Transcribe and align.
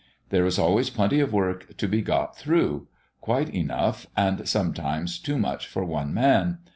There 0.29 0.47
is 0.47 0.57
always 0.57 0.89
plenty 0.89 1.19
of 1.19 1.31
work 1.31 1.77
to 1.77 1.87
be 1.87 2.01
got 2.01 2.35
through 2.35 2.87
quite 3.19 3.53
enough, 3.53 4.07
and 4.17 4.49
sometimes 4.49 5.19
too 5.19 5.37
much 5.37 5.67
for 5.67 5.85
one 5.85 6.11
man. 6.11 6.57